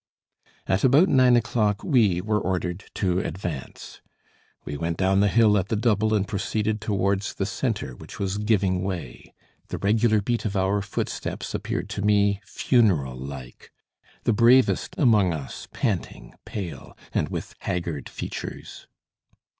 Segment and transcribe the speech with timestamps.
[0.65, 4.01] At about nine o'clock we were ordered to advance.
[4.65, 8.39] We went down the hill at the double and proceeded towards the centre which was
[8.39, 9.31] giving way.
[9.67, 13.71] The regular beat of our footsteps appeared to me funeral like.
[14.23, 18.87] The bravest among us panting, pale and with haggard features.